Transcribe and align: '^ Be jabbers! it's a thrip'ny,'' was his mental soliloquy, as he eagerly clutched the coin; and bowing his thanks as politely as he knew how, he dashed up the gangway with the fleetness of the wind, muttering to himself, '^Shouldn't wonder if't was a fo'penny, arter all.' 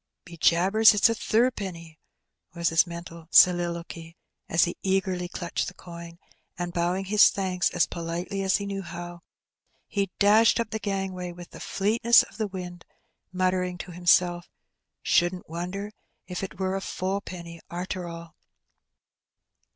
'^ 0.21 0.25
Be 0.25 0.35
jabbers! 0.35 0.95
it's 0.95 1.09
a 1.11 1.13
thrip'ny,'' 1.13 1.99
was 2.55 2.69
his 2.69 2.87
mental 2.87 3.27
soliloquy, 3.29 4.17
as 4.49 4.63
he 4.63 4.75
eagerly 4.81 5.27
clutched 5.27 5.67
the 5.67 5.75
coin; 5.75 6.17
and 6.57 6.73
bowing 6.73 7.05
his 7.05 7.29
thanks 7.29 7.69
as 7.69 7.85
politely 7.85 8.41
as 8.41 8.57
he 8.57 8.65
knew 8.65 8.81
how, 8.81 9.21
he 9.85 10.09
dashed 10.17 10.59
up 10.59 10.71
the 10.71 10.79
gangway 10.79 11.31
with 11.31 11.51
the 11.51 11.59
fleetness 11.59 12.23
of 12.23 12.37
the 12.37 12.47
wind, 12.47 12.83
muttering 13.31 13.77
to 13.77 13.91
himself, 13.91 14.49
'^Shouldn't 15.05 15.47
wonder 15.47 15.91
if't 16.25 16.57
was 16.59 16.73
a 16.77 16.81
fo'penny, 16.81 17.61
arter 17.69 18.07
all.' 18.07 18.33